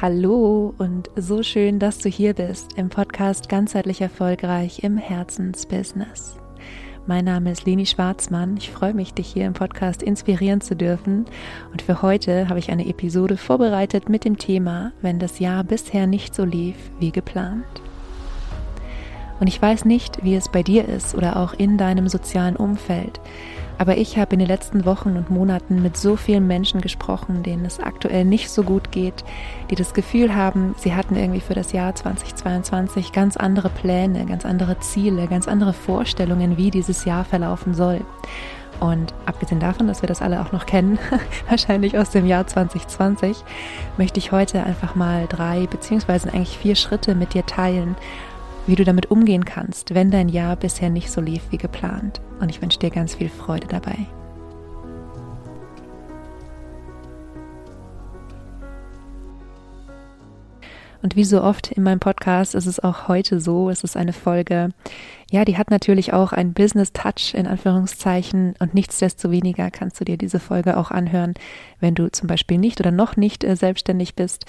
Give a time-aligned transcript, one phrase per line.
[0.00, 6.36] Hallo und so schön, dass du hier bist im Podcast Ganzheitlich Erfolgreich im Herzensbusiness.
[7.08, 8.56] Mein Name ist Leni Schwarzmann.
[8.58, 11.24] Ich freue mich, dich hier im Podcast inspirieren zu dürfen.
[11.72, 16.06] Und für heute habe ich eine Episode vorbereitet mit dem Thema, wenn das Jahr bisher
[16.06, 17.64] nicht so lief wie geplant.
[19.40, 23.18] Und ich weiß nicht, wie es bei dir ist oder auch in deinem sozialen Umfeld.
[23.78, 27.64] Aber ich habe in den letzten Wochen und Monaten mit so vielen Menschen gesprochen, denen
[27.64, 29.24] es aktuell nicht so gut geht,
[29.70, 34.44] die das Gefühl haben, sie hatten irgendwie für das Jahr 2022 ganz andere Pläne, ganz
[34.44, 38.00] andere Ziele, ganz andere Vorstellungen, wie dieses Jahr verlaufen soll.
[38.80, 40.98] Und abgesehen davon, dass wir das alle auch noch kennen,
[41.48, 43.44] wahrscheinlich aus dem Jahr 2020,
[43.96, 47.96] möchte ich heute einfach mal drei beziehungsweise eigentlich vier Schritte mit dir teilen,
[48.68, 52.20] wie du damit umgehen kannst, wenn dein Jahr bisher nicht so lief wie geplant.
[52.38, 53.96] Und ich wünsche dir ganz viel Freude dabei.
[61.00, 64.12] Und wie so oft in meinem Podcast ist es auch heute so, es ist eine
[64.12, 64.70] Folge,
[65.30, 70.18] ja, die hat natürlich auch einen Business Touch in Anführungszeichen und nichtsdestoweniger kannst du dir
[70.18, 71.34] diese Folge auch anhören,
[71.80, 74.46] wenn du zum Beispiel nicht oder noch nicht äh, selbstständig bist.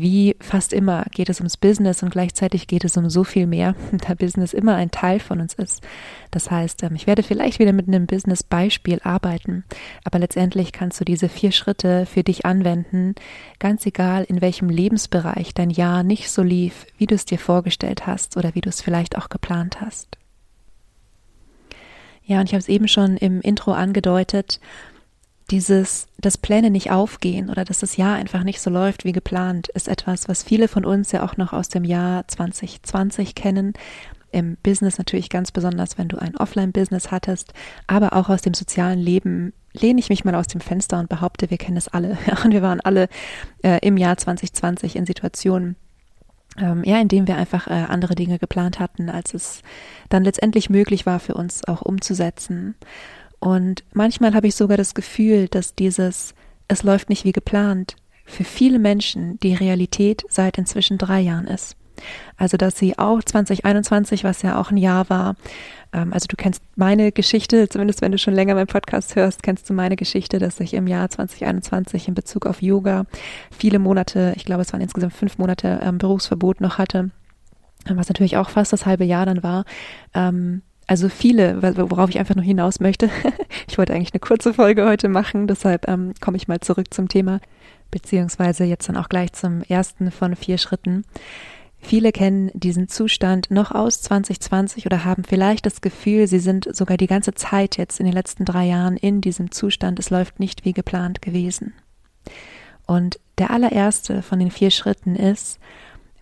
[0.00, 3.74] Wie fast immer geht es ums Business und gleichzeitig geht es um so viel mehr,
[4.06, 5.82] da Business immer ein Teil von uns ist.
[6.30, 9.64] Das heißt, ähm, ich werde vielleicht wieder mit einem Business-Beispiel arbeiten,
[10.04, 13.16] aber letztendlich kannst du diese vier Schritte für dich anwenden,
[13.58, 18.06] ganz egal in welchem Lebensbereich dein Jahr nicht so lief, wie du es dir vorgestellt
[18.06, 20.16] hast oder wie du es vielleicht auch geplant hast.
[22.24, 24.60] Ja, und ich habe es eben schon im Intro angedeutet
[25.50, 29.68] dieses, dass Pläne nicht aufgehen oder dass das Jahr einfach nicht so läuft wie geplant,
[29.68, 33.72] ist etwas, was viele von uns ja auch noch aus dem Jahr 2020 kennen.
[34.30, 37.54] Im Business natürlich ganz besonders, wenn du ein Offline-Business hattest,
[37.86, 41.50] aber auch aus dem sozialen Leben lehne ich mich mal aus dem Fenster und behaupte,
[41.50, 42.18] wir kennen es alle.
[42.44, 43.08] Und wir waren alle
[43.62, 45.76] äh, im Jahr 2020 in Situationen,
[46.58, 49.62] ähm, ja, indem wir einfach äh, andere Dinge geplant hatten, als es
[50.08, 52.74] dann letztendlich möglich war für uns auch umzusetzen.
[53.40, 56.34] Und manchmal habe ich sogar das Gefühl, dass dieses
[56.66, 61.76] Es läuft nicht wie geplant für viele Menschen die Realität seit inzwischen drei Jahren ist.
[62.36, 65.34] Also, dass sie auch 2021, was ja auch ein Jahr war,
[65.92, 69.68] ähm, also du kennst meine Geschichte, zumindest wenn du schon länger meinen Podcast hörst, kennst
[69.68, 73.06] du meine Geschichte, dass ich im Jahr 2021 in Bezug auf Yoga
[73.50, 77.10] viele Monate, ich glaube es waren insgesamt fünf Monate ähm, Berufsverbot noch hatte,
[77.88, 79.64] was natürlich auch fast das halbe Jahr dann war.
[80.14, 83.10] Ähm, also viele, worauf ich einfach nur hinaus möchte.
[83.68, 87.08] ich wollte eigentlich eine kurze Folge heute machen, deshalb ähm, komme ich mal zurück zum
[87.08, 87.40] Thema,
[87.90, 91.04] beziehungsweise jetzt dann auch gleich zum ersten von vier Schritten.
[91.78, 96.96] Viele kennen diesen Zustand noch aus 2020 oder haben vielleicht das Gefühl, sie sind sogar
[96.96, 99.98] die ganze Zeit jetzt in den letzten drei Jahren in diesem Zustand.
[99.98, 101.74] Es läuft nicht wie geplant gewesen.
[102.86, 105.60] Und der allererste von den vier Schritten ist,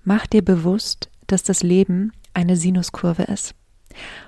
[0.04, 3.54] mach dir bewusst, dass das Leben eine Sinuskurve ist.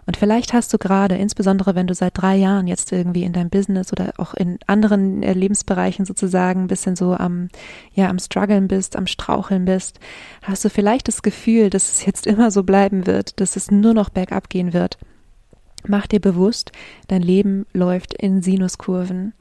[0.06, 3.50] Und vielleicht hast du gerade, insbesondere wenn du seit drei Jahren jetzt irgendwie in deinem
[3.50, 7.48] Business oder auch in anderen äh, Lebensbereichen sozusagen ein bisschen so am,
[7.92, 10.00] ja, am struggeln bist, am straucheln bist,
[10.42, 13.94] hast du vielleicht das Gefühl, dass es jetzt immer so bleiben wird, dass es nur
[13.94, 14.98] noch bergab gehen wird.
[15.86, 16.72] Mach dir bewusst,
[17.06, 19.32] dein Leben läuft in Sinuskurven.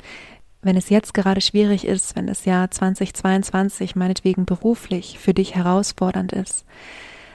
[0.62, 6.34] Wenn es jetzt gerade schwierig ist, wenn das Jahr 2022 meinetwegen beruflich für dich herausfordernd
[6.34, 6.66] ist,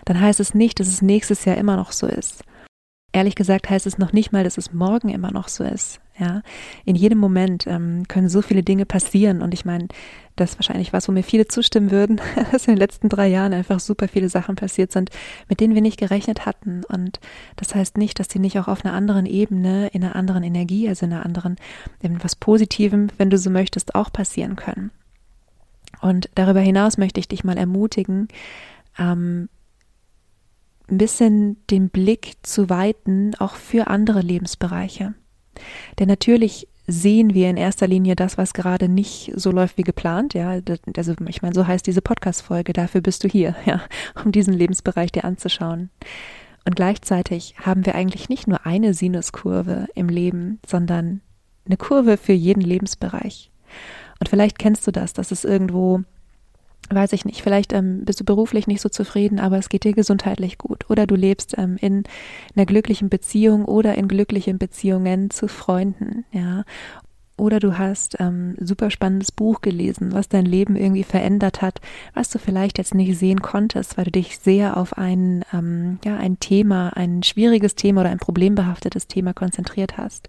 [0.05, 2.45] dann heißt es nicht, dass es nächstes Jahr immer noch so ist.
[3.12, 6.00] Ehrlich gesagt heißt es noch nicht mal, dass es morgen immer noch so ist.
[6.19, 6.43] Ja,
[6.84, 9.89] in jedem Moment ähm, können so viele Dinge passieren und ich meine,
[10.37, 12.21] das ist wahrscheinlich was, wo mir viele zustimmen würden,
[12.53, 15.11] dass in den letzten drei Jahren einfach super viele Sachen passiert sind,
[15.49, 16.83] mit denen wir nicht gerechnet hatten.
[16.84, 17.19] Und
[17.56, 20.89] das heißt nicht, dass die nicht auch auf einer anderen Ebene, in einer anderen Energie,
[20.89, 21.56] also in einer anderen,
[22.00, 24.91] in was Positivem, wenn du so möchtest, auch passieren können.
[26.00, 28.29] Und darüber hinaus möchte ich dich mal ermutigen,
[28.99, 29.49] ähm,
[30.93, 35.15] ein bisschen den Blick zu weiten, auch für andere Lebensbereiche.
[35.99, 40.35] Denn natürlich sehen wir in erster Linie das, was gerade nicht so läuft wie geplant.
[40.35, 40.61] Ja,
[40.97, 42.73] also ich meine, so heißt diese Podcast-Folge.
[42.73, 43.81] Dafür bist du hier, ja,
[44.23, 45.91] um diesen Lebensbereich dir anzuschauen.
[46.65, 51.21] Und gleichzeitig haben wir eigentlich nicht nur eine Sinuskurve im Leben, sondern
[51.65, 53.50] eine Kurve für jeden Lebensbereich.
[54.21, 56.03] Und vielleicht kennst du das, dass es irgendwo
[56.90, 59.93] weiß ich nicht, vielleicht ähm, bist du beruflich nicht so zufrieden, aber es geht dir
[59.93, 60.90] gesundheitlich gut.
[60.90, 62.05] Oder du lebst ähm, in
[62.55, 66.64] einer glücklichen Beziehung oder in glücklichen Beziehungen zu Freunden, ja.
[67.37, 71.81] Oder du hast ähm, super spannendes Buch gelesen, was dein Leben irgendwie verändert hat,
[72.14, 76.17] was du vielleicht jetzt nicht sehen konntest, weil du dich sehr auf ein, ähm, ja,
[76.17, 80.29] ein Thema, ein schwieriges Thema oder ein problembehaftetes Thema konzentriert hast.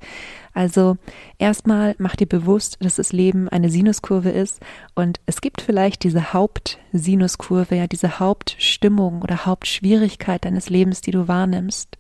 [0.54, 0.98] Also
[1.40, 4.62] erstmal mach dir bewusst, dass das Leben eine Sinuskurve ist
[4.96, 11.28] und es gibt vielleicht diese Hauptsinuskurve, ja, diese Hauptstimmung oder Hauptschwierigkeit deines Lebens, die du
[11.28, 11.98] wahrnimmst.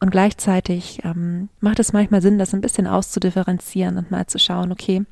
[0.00, 4.72] Und gleichzeitig ähm, macht es manchmal Sinn, das ein bisschen auszudifferenzieren und mal zu schauen,
[4.72, 5.04] okay,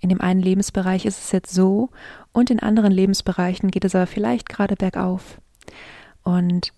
[0.00, 1.90] in dem einen Lebensbereich ist es jetzt so
[2.32, 5.40] und in anderen Lebensbereichen geht es aber vielleicht gerade bergauf.
[6.22, 6.72] Und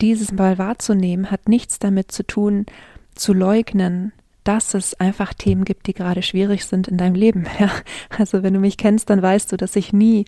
[0.00, 2.66] dieses mal wahrzunehmen hat nichts damit zu tun,
[3.14, 4.12] zu leugnen,
[4.46, 7.46] dass es einfach Themen gibt, die gerade schwierig sind in deinem Leben.
[7.58, 7.70] Ja?
[8.18, 10.26] Also wenn du mich kennst, dann weißt du, dass ich nie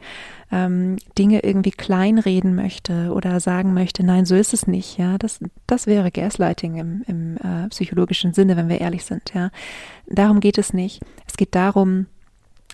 [0.50, 4.98] ähm, Dinge irgendwie kleinreden möchte oder sagen möchte, nein, so ist es nicht.
[4.98, 9.32] Ja, das, das wäre Gaslighting im, im äh, psychologischen Sinne, wenn wir ehrlich sind.
[9.34, 9.50] Ja,
[10.06, 11.02] darum geht es nicht.
[11.26, 12.06] Es geht darum,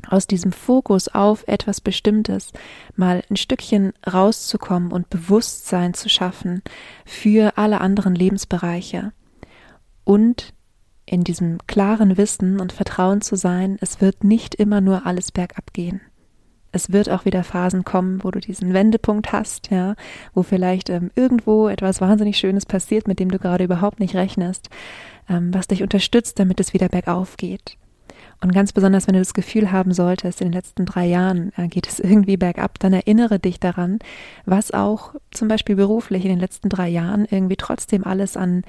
[0.09, 2.53] aus diesem Fokus auf etwas Bestimmtes
[2.95, 6.63] mal ein Stückchen rauszukommen und Bewusstsein zu schaffen
[7.05, 9.13] für alle anderen Lebensbereiche
[10.05, 10.55] und
[11.07, 15.73] in diesem klaren Wissen und Vertrauen zu sein, es wird nicht immer nur alles bergab
[15.73, 16.01] gehen.
[16.73, 19.95] Es wird auch wieder Phasen kommen, wo du diesen Wendepunkt hast, ja,
[20.35, 24.71] wo vielleicht ähm, irgendwo etwas wahnsinnig Schönes passiert, mit dem du gerade überhaupt nicht rechnest,
[25.29, 27.77] ähm, was dich unterstützt, damit es wieder bergauf geht.
[28.41, 31.69] Und ganz besonders, wenn du das Gefühl haben solltest, in den letzten drei Jahren äh,
[31.69, 34.01] geht es irgendwie bergab, dann erinnere dich daran,
[34.45, 38.63] was auch zum Beispiel beruflich in den letzten drei Jahren irgendwie trotzdem alles an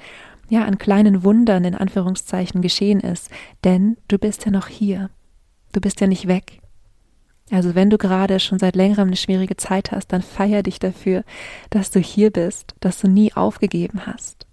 [0.48, 3.30] ja, an kleinen Wundern in Anführungszeichen geschehen ist,
[3.64, 5.10] denn du bist ja noch hier.
[5.72, 6.60] Du bist ja nicht weg.
[7.50, 11.22] Also wenn du gerade schon seit längerem eine schwierige Zeit hast, dann feier dich dafür,
[11.70, 14.46] dass du hier bist, dass du nie aufgegeben hast.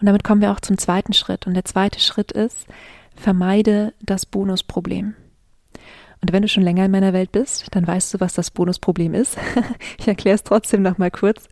[0.00, 1.46] Und damit kommen wir auch zum zweiten Schritt.
[1.46, 2.66] Und der zweite Schritt ist,
[3.16, 5.14] vermeide das Bonusproblem.
[6.20, 9.14] Und wenn du schon länger in meiner Welt bist, dann weißt du, was das Bonusproblem
[9.14, 9.36] ist.
[9.98, 11.48] ich erkläre es trotzdem nochmal kurz.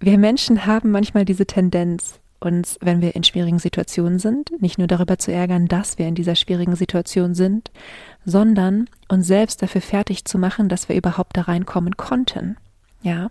[0.00, 4.86] Wir Menschen haben manchmal diese Tendenz, uns, wenn wir in schwierigen Situationen sind, nicht nur
[4.86, 7.72] darüber zu ärgern, dass wir in dieser schwierigen Situation sind,
[8.24, 12.56] sondern uns selbst dafür fertig zu machen, dass wir überhaupt da reinkommen konnten.
[13.02, 13.30] Ja.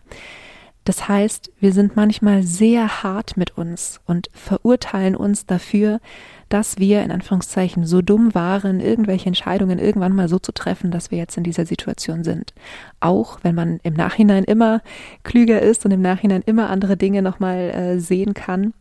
[0.88, 6.00] Das heißt, wir sind manchmal sehr hart mit uns und verurteilen uns dafür,
[6.48, 11.12] dass wir in Anführungszeichen so dumm waren, irgendwelche Entscheidungen irgendwann mal so zu treffen, dass
[11.12, 12.54] wir jetzt in dieser Situation sind.
[13.02, 14.82] Auch wenn man im Nachhinein immer
[15.24, 18.74] klüger ist und im Nachhinein immer andere Dinge nochmal äh, sehen kann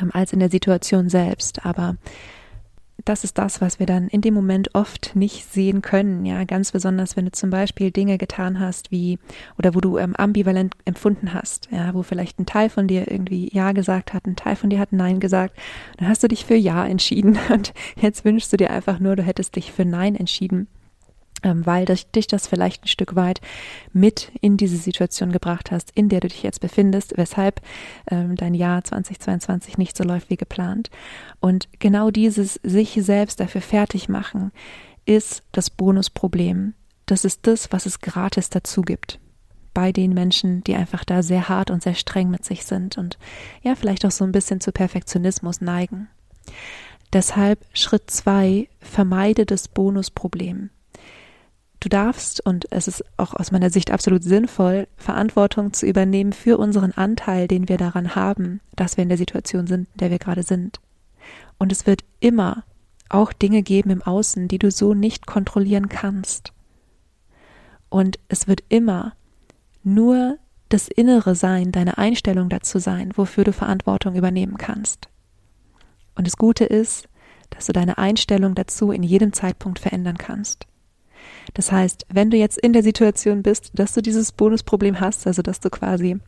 [0.00, 1.66] ähm, als in der Situation selbst.
[1.66, 1.96] Aber
[3.04, 6.24] das ist das, was wir dann in dem Moment oft nicht sehen können.
[6.24, 9.18] Ja, ganz besonders, wenn du zum Beispiel Dinge getan hast, wie
[9.58, 13.50] oder wo du ähm, ambivalent empfunden hast, ja, wo vielleicht ein Teil von dir irgendwie
[13.52, 15.56] Ja gesagt hat, ein Teil von dir hat Nein gesagt.
[15.98, 19.22] Dann hast du dich für Ja entschieden und jetzt wünschst du dir einfach nur, du
[19.22, 20.68] hättest dich für Nein entschieden
[21.46, 23.40] ähm, weil dich das vielleicht ein Stück weit
[23.92, 27.60] mit in diese Situation gebracht hast, in der du dich jetzt befindest, weshalb
[28.10, 30.90] ähm, dein Jahr 2022 nicht so läuft wie geplant.
[31.38, 34.50] Und genau dieses sich selbst dafür fertig machen,
[35.04, 36.74] ist das Bonusproblem.
[37.06, 39.20] Das ist das, was es gratis dazu gibt
[39.72, 43.18] bei den Menschen, die einfach da sehr hart und sehr streng mit sich sind und
[43.62, 46.08] ja, vielleicht auch so ein bisschen zu Perfektionismus neigen.
[47.12, 50.70] Deshalb Schritt zwei, vermeide das Bonusproblem.
[51.86, 56.58] Du darfst, und es ist auch aus meiner Sicht absolut sinnvoll, Verantwortung zu übernehmen für
[56.58, 60.18] unseren Anteil, den wir daran haben, dass wir in der Situation sind, in der wir
[60.18, 60.80] gerade sind.
[61.58, 62.64] Und es wird immer
[63.08, 66.52] auch Dinge geben im Außen, die du so nicht kontrollieren kannst.
[67.88, 69.12] Und es wird immer
[69.84, 75.08] nur das Innere sein, deine Einstellung dazu sein, wofür du Verantwortung übernehmen kannst.
[76.16, 77.08] Und das Gute ist,
[77.50, 80.66] dass du deine Einstellung dazu in jedem Zeitpunkt verändern kannst.
[81.54, 85.42] Das heißt, wenn du jetzt in der Situation bist, dass du dieses Bonusproblem hast, also
[85.42, 86.18] dass du quasi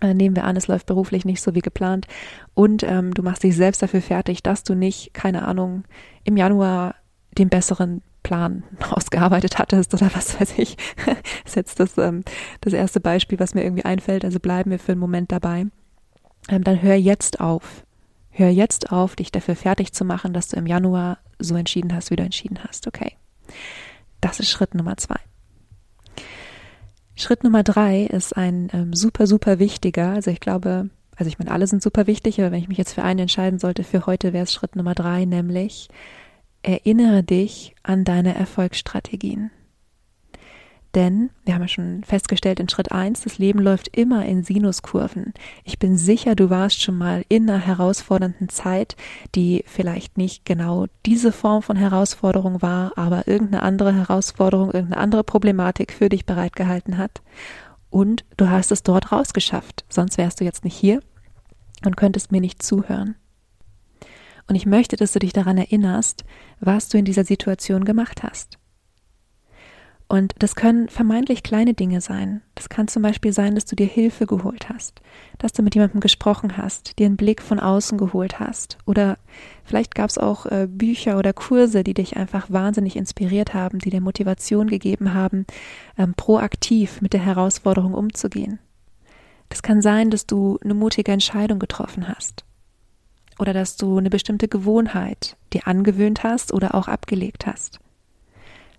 [0.00, 2.06] äh, nehmen wir an, es läuft beruflich nicht so wie geplant
[2.54, 5.84] und ähm, du machst dich selbst dafür fertig, dass du nicht, keine Ahnung,
[6.24, 6.94] im Januar
[7.36, 10.76] den besseren Plan ausgearbeitet hattest oder was weiß ich.
[11.06, 12.22] das ist jetzt das, ähm,
[12.60, 15.66] das erste Beispiel, was mir irgendwie einfällt, also bleiben wir für einen Moment dabei.
[16.48, 17.84] Ähm, dann hör jetzt auf.
[18.30, 22.12] Hör jetzt auf, dich dafür fertig zu machen, dass du im Januar so entschieden hast,
[22.12, 22.86] wie du entschieden hast.
[22.86, 23.16] Okay.
[24.28, 25.16] Das ist Schritt Nummer zwei.
[27.16, 30.10] Schritt Nummer drei ist ein ähm, super, super wichtiger.
[30.10, 32.92] Also ich glaube, also ich meine, alle sind super wichtig, aber wenn ich mich jetzt
[32.92, 35.88] für einen entscheiden sollte, für heute wäre es Schritt Nummer drei, nämlich
[36.62, 39.50] erinnere dich an deine Erfolgsstrategien.
[40.98, 45.32] Denn wir haben ja schon festgestellt in Schritt eins, das Leben läuft immer in Sinuskurven.
[45.62, 48.96] Ich bin sicher, du warst schon mal in einer herausfordernden Zeit,
[49.36, 55.22] die vielleicht nicht genau diese Form von Herausforderung war, aber irgendeine andere Herausforderung, irgendeine andere
[55.22, 57.22] Problematik für dich bereitgehalten hat.
[57.90, 61.00] Und du hast es dort rausgeschafft, sonst wärst du jetzt nicht hier
[61.86, 63.14] und könntest mir nicht zuhören.
[64.48, 66.24] Und ich möchte, dass du dich daran erinnerst,
[66.58, 68.58] was du in dieser Situation gemacht hast.
[70.10, 72.40] Und das können vermeintlich kleine Dinge sein.
[72.54, 75.02] Das kann zum Beispiel sein, dass du dir Hilfe geholt hast,
[75.36, 78.78] dass du mit jemandem gesprochen hast, dir einen Blick von außen geholt hast.
[78.86, 79.18] Oder
[79.64, 83.90] vielleicht gab es auch äh, Bücher oder Kurse, die dich einfach wahnsinnig inspiriert haben, die
[83.90, 85.44] dir Motivation gegeben haben,
[85.98, 88.58] ähm, proaktiv mit der Herausforderung umzugehen.
[89.50, 92.46] Das kann sein, dass du eine mutige Entscheidung getroffen hast.
[93.38, 97.78] Oder dass du eine bestimmte Gewohnheit dir angewöhnt hast oder auch abgelegt hast.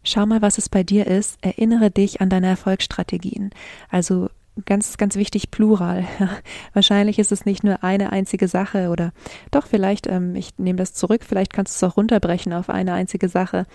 [0.04, 1.38] Schau mal, was es bei dir ist.
[1.42, 3.52] Erinnere dich an deine Erfolgsstrategien.
[3.90, 4.30] Also
[4.66, 6.06] ganz, ganz wichtig, Plural.
[6.74, 9.12] Wahrscheinlich ist es nicht nur eine einzige Sache oder
[9.52, 12.94] doch vielleicht, ähm, ich nehme das zurück, vielleicht kannst du es auch runterbrechen auf eine
[12.94, 13.66] einzige Sache,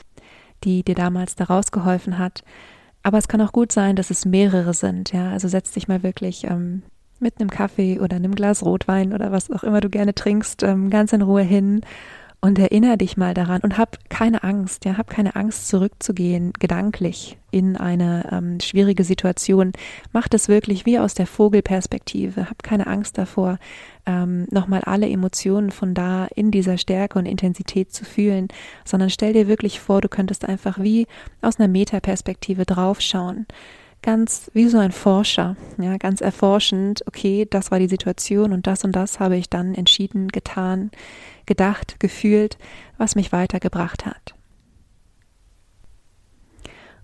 [0.64, 2.42] die dir damals daraus geholfen hat.
[3.02, 5.12] Aber es kann auch gut sein, dass es mehrere sind.
[5.12, 6.82] Ja, also setz dich mal wirklich ähm,
[7.20, 10.90] mit einem Kaffee oder einem Glas Rotwein oder was auch immer du gerne trinkst, ähm,
[10.90, 11.82] ganz in Ruhe hin
[12.44, 17.38] und erinnere dich mal daran und hab keine Angst, ja, hab keine Angst zurückzugehen, gedanklich
[17.50, 19.72] in eine ähm, schwierige Situation.
[20.12, 22.50] Mach das wirklich wie aus der Vogelperspektive.
[22.50, 23.58] Hab keine Angst davor,
[24.04, 28.48] ähm, nochmal alle Emotionen von da in dieser Stärke und Intensität zu fühlen,
[28.84, 31.06] sondern stell dir wirklich vor, du könntest einfach wie
[31.40, 33.46] aus einer Metaperspektive draufschauen
[34.04, 38.84] ganz wie so ein Forscher, ja, ganz erforschend, okay, das war die Situation und das
[38.84, 40.90] und das habe ich dann entschieden, getan,
[41.46, 42.58] gedacht, gefühlt,
[42.98, 44.34] was mich weitergebracht hat.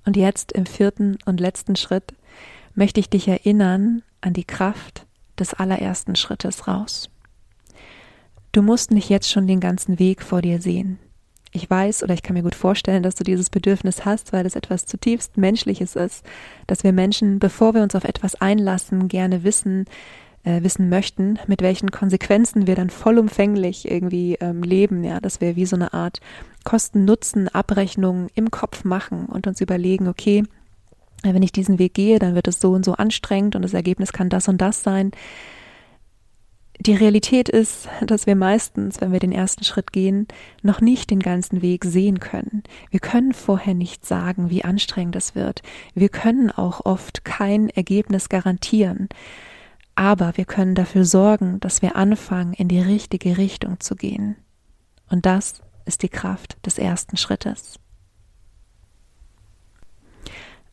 [0.05, 2.15] Und jetzt im vierten und letzten Schritt
[2.75, 5.07] möchte ich dich erinnern an die Kraft
[5.39, 7.09] des allerersten Schrittes raus.
[8.53, 10.99] Du musst nicht jetzt schon den ganzen Weg vor dir sehen
[11.53, 14.57] ich weiß oder ich kann mir gut vorstellen, dass du dieses Bedürfnis hast, weil es
[14.57, 16.25] etwas zutiefst Menschliches ist,
[16.67, 19.87] dass wir Menschen, bevor wir uns auf etwas einlassen, gerne wissen,
[20.45, 25.57] äh, wissen möchten, mit welchen Konsequenzen wir dann vollumfänglich irgendwie ähm, leben, ja, dass wir
[25.57, 26.21] wie so eine Art
[26.65, 30.45] Kosten-Nutzen-Abrechnung im Kopf machen und uns überlegen, okay,
[31.23, 34.13] wenn ich diesen Weg gehe, dann wird es so und so anstrengend und das Ergebnis
[34.13, 35.11] kann das und das sein
[36.81, 40.27] die Realität ist, dass wir meistens, wenn wir den ersten Schritt gehen,
[40.63, 42.63] noch nicht den ganzen Weg sehen können.
[42.91, 45.61] Wir können vorher nicht sagen, wie anstrengend es wird.
[45.95, 49.11] Wir können auch oft kein Ergebnis garantieren.
[49.95, 54.37] Aber wir können dafür sorgen, dass wir anfangen, in die richtige Richtung zu gehen.
[55.11, 57.79] Und das ist die Kraft des ersten Schrittes.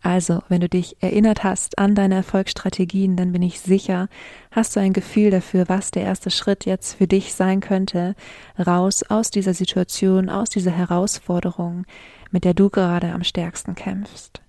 [0.02, 4.10] Also, wenn du dich erinnert hast an deine Erfolgsstrategien, dann bin ich sicher,
[4.52, 8.16] hast du ein Gefühl dafür, was der erste Schritt jetzt für dich sein könnte,
[8.60, 11.86] raus aus dieser Situation, aus dieser Herausforderung,
[12.32, 14.42] mit der du gerade am stärksten kämpfst.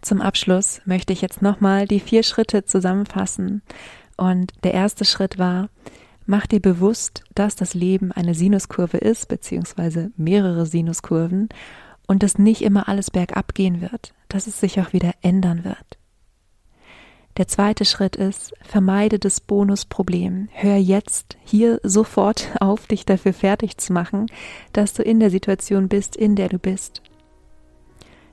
[0.00, 3.62] Zum Abschluss möchte ich jetzt nochmal die vier Schritte zusammenfassen.
[4.16, 5.68] Und der erste Schritt war,
[6.26, 11.48] Mach dir bewusst, dass das Leben eine Sinuskurve ist, beziehungsweise mehrere Sinuskurven,
[12.06, 15.98] und dass nicht immer alles bergab gehen wird, dass es sich auch wieder ändern wird.
[17.38, 20.48] Der zweite Schritt ist, vermeide das Bonusproblem.
[20.52, 24.26] Hör jetzt hier sofort auf, dich dafür fertig zu machen,
[24.72, 27.02] dass du in der Situation bist, in der du bist.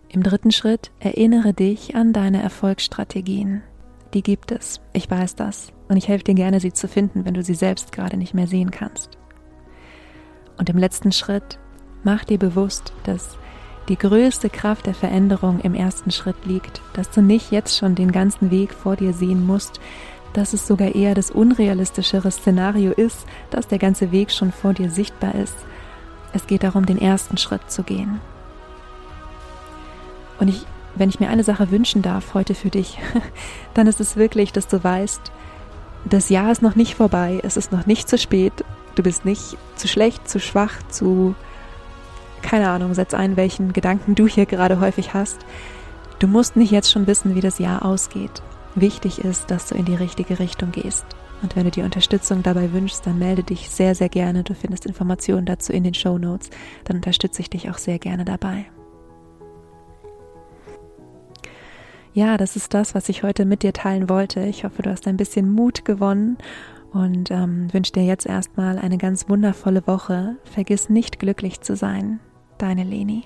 [0.10, 3.62] Im dritten Schritt erinnere dich an deine Erfolgsstrategien.
[4.14, 7.36] Die gibt es, ich weiß das und ich helfe dir gerne, sie zu finden, wenn
[7.36, 9.18] du sie selbst gerade nicht mehr sehen kannst.
[10.58, 11.60] Und im letzten Schritt
[12.04, 13.38] mach dir bewusst, dass
[13.88, 18.12] die größte Kraft der Veränderung im ersten Schritt liegt, dass du nicht jetzt schon den
[18.12, 19.80] ganzen Weg vor dir sehen musst,
[20.34, 24.90] dass es sogar eher das unrealistischere Szenario ist, dass der ganze Weg schon vor dir
[24.90, 25.56] sichtbar ist.
[26.34, 28.22] Es geht darum, den ersten Schritt zu gehen.
[30.40, 33.00] Und ich, wenn ich mir eine Sache wünschen darf heute für dich,
[33.74, 35.32] dann ist es wirklich, dass du weißt,
[36.06, 38.54] das Jahr ist noch nicht vorbei, es ist noch nicht zu spät,
[38.96, 41.36] du bist nicht zu schlecht, zu schwach, zu,
[42.42, 45.40] keine Ahnung, setz ein, welchen Gedanken du hier gerade häufig hast.
[46.20, 48.42] Du musst nicht jetzt schon wissen, wie das Jahr ausgeht.
[48.76, 51.06] Wichtig ist, dass du in die richtige Richtung gehst.
[51.42, 54.44] Und wenn du dir Unterstützung dabei wünschst, dann melde dich sehr, sehr gerne.
[54.44, 56.50] Du findest Informationen dazu in den Show Notes.
[56.84, 58.66] Dann unterstütze ich dich auch sehr gerne dabei.
[62.14, 64.42] Ja, das ist das, was ich heute mit dir teilen wollte.
[64.42, 66.38] Ich hoffe, du hast ein bisschen Mut gewonnen
[66.92, 70.38] und ähm, wünsche dir jetzt erstmal eine ganz wundervolle Woche.
[70.44, 72.20] Vergiss nicht glücklich zu sein.
[72.58, 73.26] Deine Leni.